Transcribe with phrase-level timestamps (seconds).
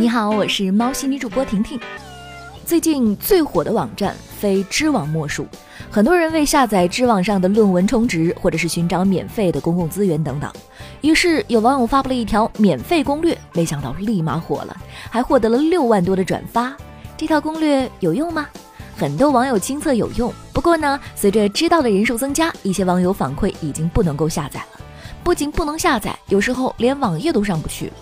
[0.00, 1.78] 你好，我是猫系女主播婷婷。
[2.64, 5.46] 最近最火的网站非知网莫属，
[5.90, 10.50] 很多人为下载知网上的论文充值，或者是寻找免费的公共资源等等。
[11.02, 14.74] 于是有网友发布了一条免费攻略，没想到立马火了，
[15.10, 16.74] 还获得了六万多的转发。
[17.14, 18.48] 这套攻略有用吗？
[18.96, 24.80] 很多网友亲测有用，不过呢，随着知道的人数增加，一些网友反馈已经不能够下载了。
[25.22, 27.92] 不仅不能下载，有时候连网页都上不去了。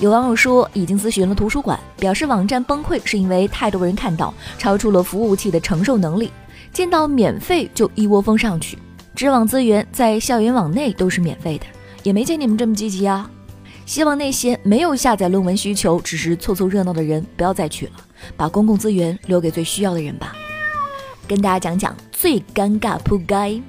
[0.00, 6.32] 有网友说，已经咨询了图书馆，表示网站崩溃是因为太多人看到，超出了服务器的承受能力，
[6.72, 8.76] 见到免费就一窝蜂上去。
[9.14, 11.64] 知网资源在校园网内都是免费的，
[12.02, 13.30] 也没见你们这么积极啊。
[13.86, 17.92] 希望那些没有下载论文需求，只是凑凑热闹的人不要再去了，
[18.36, 20.34] 把公共资源留给最需要的人吧。
[21.28, 23.62] 跟大家讲讲最尴尬扑街。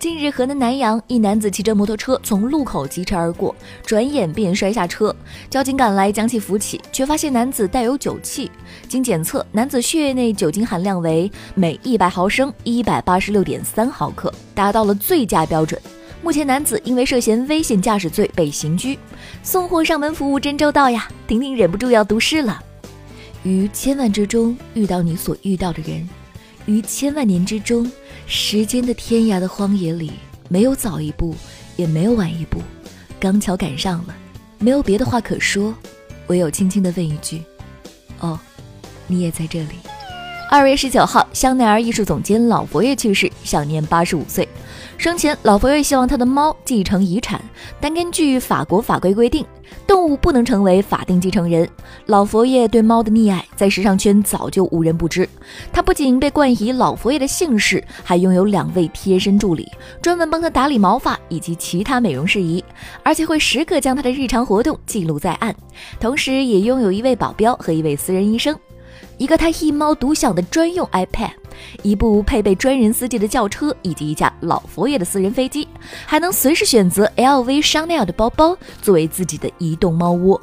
[0.00, 3.54] 近日，河南南阳一男子骑着摩托车从路口疾驰而过，
[3.84, 5.14] 转眼便摔下车。
[5.50, 8.50] 交警赶来将其扶起，却发现男子带有酒气。
[8.88, 15.78] 经检测，男子血液内酒精含量为每一百毫升一百八十六点三毫克，达到了醉驾标准。
[16.22, 18.98] 目前，男子因为涉嫌危险驾驶罪被刑拘。
[19.42, 21.08] 送货上门服务真周到呀！
[21.26, 22.58] 婷婷忍不住要读诗了：
[23.42, 26.08] 于千万之中遇到你所遇到的人，
[26.66, 27.90] 于千万年之中。
[28.26, 30.12] 时间的天涯的荒野里，
[30.48, 31.34] 没有早一步，
[31.76, 32.60] 也没有晚一步，
[33.18, 34.14] 刚巧赶上了，
[34.58, 35.74] 没有别的话可说，
[36.28, 37.42] 唯有轻轻的问一句
[38.20, 38.38] ：“哦，
[39.08, 39.70] 你也在这里。”
[40.48, 44.48] 二月十九号，香奈儿艺术总监老佛爷去世，享年八十五岁。
[44.96, 47.40] 生前，老佛爷希望他的猫继承遗产，
[47.80, 49.44] 但根据法国法规规定，
[49.86, 51.68] 动物不能成为法定继承人。
[52.06, 55.28] 老佛爷对猫的溺爱，在时尚圈早就无人不知。
[55.72, 59.70] 他不仅被冠以老佛爷的姓氏，还拥有两位贴身助理，
[60.02, 62.62] 专门帮他打理毛发以及其他美容事宜，
[63.02, 65.54] 而且会时刻将他的日常活动记录在案。
[65.98, 68.54] 同时，也拥有一位保镖和一位私人医生。
[69.16, 71.30] 一个他一猫独享的专用 iPad，
[71.82, 75.66] 一部配备专人司机的轿车，以及一架老佛爷的私人飞机，
[76.06, 80.40] 还能随时选择 LV、香奈儿的包包作为自己的移动猫窝。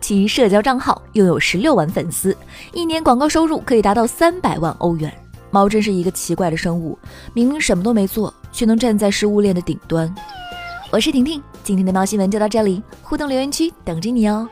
[0.00, 2.36] 其社交账号拥有十六万粉丝，
[2.72, 5.12] 一年广告收入可以达到三百万欧元。
[5.50, 6.98] 猫真是一个奇怪的生物，
[7.32, 10.12] 明明什么都没做，却能站在食物链的顶端。
[10.90, 14.48] 我是婷婷，今天的猫新闻就到这里，互动留言区等着你哦。